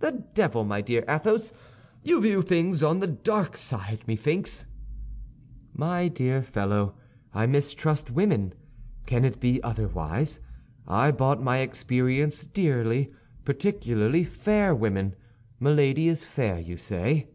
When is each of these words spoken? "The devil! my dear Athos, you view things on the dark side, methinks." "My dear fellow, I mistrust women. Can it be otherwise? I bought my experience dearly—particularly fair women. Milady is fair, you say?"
"The 0.00 0.24
devil! 0.34 0.64
my 0.64 0.80
dear 0.80 1.04
Athos, 1.08 1.52
you 2.02 2.20
view 2.20 2.42
things 2.42 2.82
on 2.82 2.98
the 2.98 3.06
dark 3.06 3.56
side, 3.56 4.02
methinks." 4.08 4.66
"My 5.72 6.08
dear 6.08 6.42
fellow, 6.42 6.96
I 7.32 7.46
mistrust 7.46 8.10
women. 8.10 8.54
Can 9.06 9.24
it 9.24 9.38
be 9.38 9.62
otherwise? 9.62 10.40
I 10.88 11.12
bought 11.12 11.40
my 11.44 11.58
experience 11.58 12.44
dearly—particularly 12.44 14.24
fair 14.24 14.74
women. 14.74 15.14
Milady 15.60 16.08
is 16.08 16.24
fair, 16.24 16.58
you 16.58 16.76
say?" 16.76 17.28